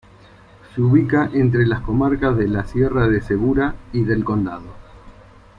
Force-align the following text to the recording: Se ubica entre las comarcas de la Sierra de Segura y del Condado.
Se 0.73 0.81
ubica 0.81 1.29
entre 1.31 1.63
las 1.67 1.81
comarcas 1.81 2.35
de 2.35 2.47
la 2.47 2.65
Sierra 2.65 3.07
de 3.07 3.21
Segura 3.21 3.75
y 3.93 4.03
del 4.03 4.23
Condado. 4.25 4.71